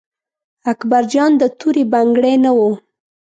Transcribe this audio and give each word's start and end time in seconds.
اکبر 0.71 1.03
جان 1.11 1.31
د 1.41 1.43
تورې 1.59 1.83
بنګړي 1.91 2.35
نه 2.43 2.51
و. 2.57 2.59